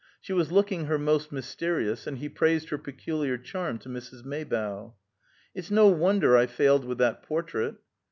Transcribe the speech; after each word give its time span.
She 0.19 0.33
was 0.33 0.51
looking 0.51 0.85
her 0.85 0.97
most 0.97 1.31
mysterious, 1.31 2.07
and 2.07 2.17
he 2.17 2.27
praised 2.27 2.69
her 2.69 2.79
peculiar 2.79 3.37
charm 3.37 3.77
to 3.77 3.87
Mrs. 3.89 4.25
Maybough. 4.25 4.95
"It's 5.53 5.69
no 5.69 5.89
wonder 5.89 6.35
I 6.35 6.47
failed 6.47 6.85
with 6.85 6.97
that 6.97 7.21
portrait." 7.21 7.75